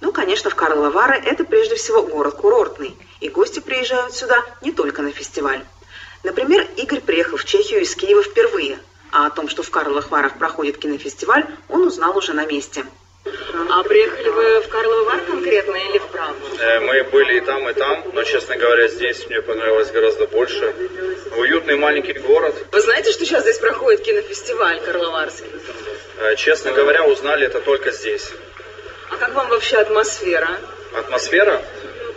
Ну, 0.00 0.12
конечно, 0.12 0.50
в 0.50 0.54
Карлово 0.54 0.90
Вары 0.90 1.16
это 1.16 1.42
прежде 1.42 1.74
всего 1.74 2.04
город 2.04 2.36
курортный, 2.36 2.96
и 3.18 3.28
гости 3.28 3.58
приезжают 3.58 4.14
сюда 4.14 4.44
не 4.62 4.70
только 4.70 5.02
на 5.02 5.10
фестиваль. 5.10 5.64
Например, 6.22 6.64
Игорь 6.76 7.00
приехал 7.00 7.36
в 7.36 7.44
Чехию 7.44 7.80
из 7.80 7.92
Киева 7.96 8.22
впервые, 8.22 8.78
а 9.10 9.26
о 9.26 9.30
том, 9.30 9.48
что 9.48 9.64
в 9.64 9.70
Карловых 9.70 10.10
проходит 10.10 10.78
кинофестиваль, 10.78 11.44
он 11.68 11.82
узнал 11.82 12.16
уже 12.16 12.34
на 12.34 12.46
месте. 12.46 12.86
А 13.70 13.82
приехали 13.82 14.28
вы 14.28 14.60
в 14.60 14.68
Карловы 14.68 15.04
Вар 15.04 15.20
конкретно 15.26 15.76
или 15.76 15.98
в 15.98 16.06
Прагу? 16.06 16.34
Э, 16.60 16.80
мы 16.80 17.02
были 17.04 17.38
и 17.38 17.40
там, 17.40 17.68
и 17.68 17.72
там, 17.72 18.04
но, 18.12 18.22
честно 18.24 18.56
говоря, 18.56 18.88
здесь 18.88 19.26
мне 19.26 19.42
понравилось 19.42 19.90
гораздо 19.90 20.26
больше. 20.26 20.74
Уютный 21.36 21.76
маленький 21.76 22.14
город. 22.14 22.54
Вы 22.72 22.80
знаете, 22.80 23.12
что 23.12 23.24
сейчас 23.24 23.42
здесь 23.42 23.58
проходит 23.58 24.02
кинофестиваль 24.02 24.80
Карловарский? 24.80 25.46
Э, 26.18 26.36
честно 26.36 26.72
говоря, 26.72 27.04
узнали 27.04 27.46
это 27.46 27.60
только 27.60 27.92
здесь. 27.92 28.30
А 29.10 29.16
как 29.16 29.34
вам 29.34 29.48
вообще 29.48 29.76
атмосфера? 29.76 30.58
Атмосфера? 30.94 31.62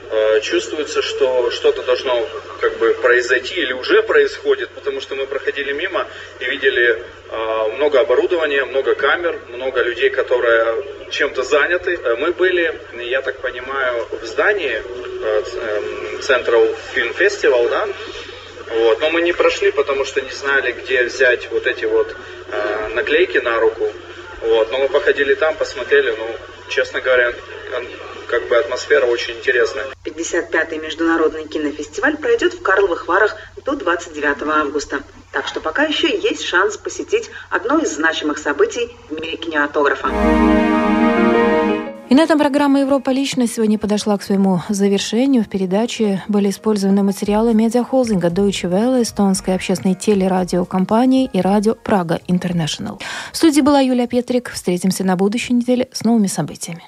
Э, 0.10 0.39
чувствуется, 0.41 1.02
что 1.02 1.52
что-то 1.52 1.84
должно 1.84 2.28
как 2.62 2.78
бы 2.78 2.93
произойти 2.93 3.56
или 3.56 3.74
уже 3.74 4.04
происходит, 4.04 4.69
потому 4.69 5.02
что 5.02 5.15
мы 5.15 5.26
проходили 5.26 5.74
мимо 5.74 6.08
и 6.39 6.45
видели 6.45 7.04
э, 7.30 7.67
много 7.76 8.00
оборудования, 8.00 8.63
много 8.65 8.95
камер, 8.95 9.39
много 9.50 9.82
людей, 9.82 10.12
которые 10.12 10.86
чем-то 11.10 11.43
заняты. 11.43 11.95
Э, 11.95 12.15
мы 12.15 12.32
были, 12.32 12.80
я 13.00 13.21
так 13.21 13.39
понимаю, 13.39 14.08
в 14.21 14.26
здании 14.26 14.82
Central 16.21 16.76
Film 16.95 17.69
да, 17.69 17.88
вот. 18.69 19.02
Но 19.02 19.10
мы 19.10 19.21
не 19.21 19.34
прошли, 19.34 19.71
потому 19.71 20.06
что 20.06 20.21
не 20.21 20.32
знали, 20.32 20.71
где 20.71 21.04
взять 21.04 21.50
вот 21.52 21.67
эти 21.67 21.86
вот 21.86 22.15
э, 22.52 22.88
наклейки 22.93 23.39
на 23.39 23.60
руку. 23.60 23.91
Вот. 24.41 24.71
Но 24.71 24.78
мы 24.80 24.89
походили 24.89 25.34
там, 25.34 25.56
посмотрели, 25.56 26.15
ну, 26.17 26.36
честно 26.69 27.02
говоря, 27.02 27.34
как 28.32 28.48
бы 28.48 28.56
атмосфера 28.56 29.06
очень 29.06 29.38
интересная. 29.38 29.88
55-й 30.06 30.78
международный 30.78 31.48
кинофестиваль 31.48 32.15
пройдет 32.15 32.54
в 32.54 32.62
Карловых 32.62 33.08
Варах 33.08 33.36
до 33.65 33.76
29 33.76 34.44
августа. 34.44 35.04
Так 35.34 35.48
что 35.48 35.60
пока 35.60 35.84
еще 35.84 36.17
есть 36.17 36.44
шанс 36.44 36.78
посетить 36.78 37.30
одно 37.50 37.80
из 37.80 37.94
значимых 37.94 38.38
событий 38.38 38.89
в 39.10 39.20
мире 39.20 39.36
кинематографа. 39.36 40.08
И 42.10 42.13
на 42.13 42.22
этом 42.22 42.38
программа 42.39 42.82
«Европа. 42.82 43.10
Личность» 43.12 43.56
сегодня 43.56 43.78
подошла 43.80 44.17
к 44.17 44.24
своему 44.24 44.62
завершению. 44.67 45.44
В 45.44 45.50
передаче 45.50 46.24
были 46.28 46.50
использованы 46.50 47.04
материалы 47.04 47.54
медиахолдинга 47.54 48.28
Deutsche 48.28 48.70
Welle, 48.70 49.02
эстонской 49.02 49.56
общественной 49.56 49.96
телерадиокомпании 49.96 51.30
и 51.32 51.39
радио 51.39 51.76
«Прага 51.76 52.20
Интернешнл». 52.28 53.00
В 53.32 53.38
студии 53.38 53.62
была 53.62 53.80
Юлия 53.80 54.08
Петрик. 54.08 54.52
Встретимся 54.52 55.06
на 55.06 55.15
будущей 55.15 55.54
неделе 55.54 55.88
с 55.94 56.04
новыми 56.04 56.28
событиями. 56.28 56.84